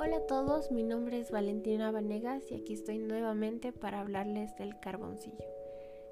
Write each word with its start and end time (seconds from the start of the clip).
a 0.00 0.26
todos, 0.26 0.70
mi 0.70 0.84
nombre 0.84 1.20
es 1.20 1.30
Valentina 1.30 1.90
Vanegas 1.90 2.50
y 2.50 2.54
aquí 2.54 2.72
estoy 2.72 2.98
nuevamente 2.98 3.72
para 3.72 4.00
hablarles 4.00 4.56
del 4.56 4.78
carboncillo. 4.80 5.44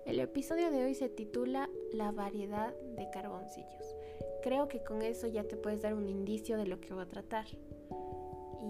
El 0.05 0.21
episodio 0.21 0.71
de 0.71 0.85
hoy 0.85 0.95
se 0.95 1.09
titula 1.09 1.71
La 1.93 2.13
variedad 2.13 2.75
de 2.97 3.09
carboncillos. 3.11 3.97
Creo 4.43 4.69
que 4.69 4.85
con 4.85 5.01
eso 5.01 5.29
ya 5.29 5.45
te 5.45 5.57
puedes 5.57 5.81
dar 5.81 5.95
un 5.95 6.09
indicio 6.09 6.59
de 6.59 6.67
lo 6.67 6.79
que 6.81 6.93
voy 6.93 7.05
a 7.05 7.09
tratar. 7.09 7.47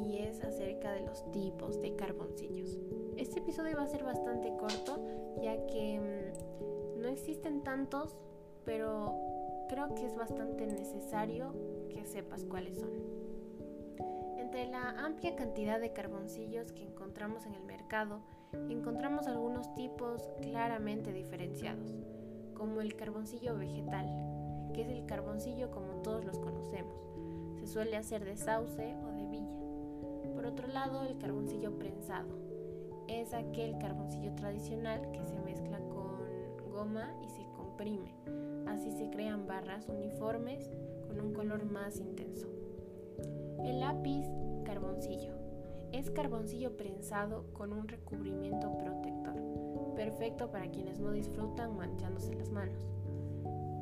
Y 0.04 0.18
es 0.18 0.44
acerca 0.44 0.92
de 0.92 1.00
los 1.00 1.30
tipos 1.32 1.80
de 1.80 1.96
carboncillos. 1.96 2.78
Este 3.16 3.40
episodio 3.40 3.76
va 3.76 3.82
a 3.82 3.88
ser 3.88 4.04
bastante 4.04 4.54
corto 4.56 5.04
ya 5.42 5.66
que 5.66 5.98
mm, 5.98 7.00
no 7.00 7.08
existen 7.08 7.62
tantos, 7.64 8.16
pero 8.64 9.16
creo 9.68 9.92
que 9.94 10.06
es 10.06 10.14
bastante 10.14 10.66
necesario 10.66 11.52
que 11.88 12.04
sepas 12.06 12.44
cuáles 12.44 12.78
son. 12.78 13.26
Entre 14.66 14.80
la 14.80 15.06
amplia 15.06 15.36
cantidad 15.36 15.78
de 15.78 15.92
carboncillos 15.92 16.72
que 16.72 16.82
encontramos 16.82 17.46
en 17.46 17.54
el 17.54 17.62
mercado, 17.62 18.18
encontramos 18.68 19.28
algunos 19.28 19.72
tipos 19.76 20.28
claramente 20.42 21.12
diferenciados, 21.12 21.94
como 22.52 22.80
el 22.80 22.96
carboncillo 22.96 23.56
vegetal, 23.56 24.06
que 24.74 24.82
es 24.82 24.88
el 24.88 25.06
carboncillo 25.06 25.70
como 25.70 26.02
todos 26.02 26.24
los 26.24 26.40
conocemos. 26.40 27.00
Se 27.60 27.68
suele 27.68 27.96
hacer 27.96 28.24
de 28.24 28.36
sauce 28.36 28.96
o 29.04 29.12
de 29.12 29.26
villa. 29.28 30.34
Por 30.34 30.46
otro 30.46 30.66
lado, 30.66 31.04
el 31.04 31.16
carboncillo 31.16 31.78
prensado. 31.78 32.36
Es 33.06 33.34
aquel 33.34 33.78
carboncillo 33.78 34.34
tradicional 34.34 35.12
que 35.12 35.24
se 35.26 35.38
mezcla 35.38 35.78
con 35.78 36.72
goma 36.72 37.14
y 37.24 37.28
se 37.28 37.46
comprime. 37.56 38.10
Así 38.66 38.90
se 38.90 39.10
crean 39.10 39.46
barras 39.46 39.88
uniformes 39.88 40.68
con 41.06 41.20
un 41.20 41.32
color 41.32 41.64
más 41.66 42.00
intenso. 42.00 42.48
El 43.64 43.80
lápiz 43.80 44.26
carboncillo. 44.66 45.32
Es 45.92 46.10
carboncillo 46.10 46.76
prensado 46.76 47.46
con 47.52 47.72
un 47.72 47.86
recubrimiento 47.86 48.76
protector, 48.76 49.94
perfecto 49.94 50.50
para 50.50 50.70
quienes 50.72 50.98
no 50.98 51.12
disfrutan 51.12 51.76
manchándose 51.76 52.34
las 52.34 52.50
manos. 52.50 52.84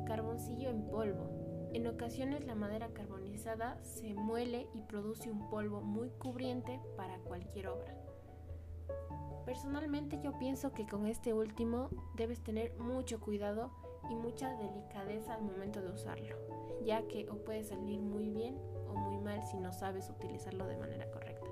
Carboncillo 0.05 0.69
en 0.69 0.83
polvo. 0.83 1.71
En 1.73 1.87
ocasiones 1.87 2.45
la 2.45 2.53
madera 2.53 2.89
carbonizada 2.93 3.79
se 3.81 4.13
muele 4.13 4.67
y 4.75 4.81
produce 4.83 5.31
un 5.31 5.49
polvo 5.49 5.81
muy 5.81 6.09
cubriente 6.11 6.79
para 6.95 7.17
cualquier 7.17 7.67
obra. 7.67 7.97
Personalmente 9.45 10.19
yo 10.23 10.37
pienso 10.37 10.71
que 10.71 10.85
con 10.85 11.07
este 11.07 11.33
último 11.33 11.89
debes 12.15 12.41
tener 12.43 12.77
mucho 12.77 13.19
cuidado 13.19 13.71
y 14.09 14.15
mucha 14.15 14.55
delicadeza 14.55 15.33
al 15.33 15.41
momento 15.41 15.81
de 15.81 15.91
usarlo, 15.91 16.37
ya 16.83 17.07
que 17.07 17.27
o 17.29 17.43
puede 17.43 17.63
salir 17.63 17.99
muy 17.99 18.29
bien 18.29 18.55
si 19.43 19.57
no 19.57 19.73
sabes 19.73 20.09
utilizarlo 20.09 20.67
de 20.67 20.77
manera 20.77 21.09
correcta. 21.11 21.49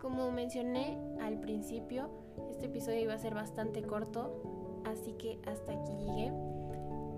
Como 0.00 0.30
mencioné 0.32 0.98
al 1.20 1.40
principio, 1.40 2.08
este 2.50 2.66
episodio 2.66 3.00
iba 3.00 3.14
a 3.14 3.18
ser 3.18 3.34
bastante 3.34 3.82
corto, 3.82 4.82
así 4.86 5.12
que 5.12 5.38
hasta 5.46 5.72
aquí 5.72 5.92
llegué. 5.92 6.32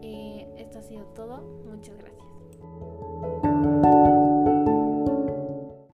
Eh, 0.02 0.54
esto 0.58 0.80
ha 0.80 0.82
sido 0.82 1.04
todo. 1.14 1.42
Muchas 1.64 1.96
gracias. 1.96 2.26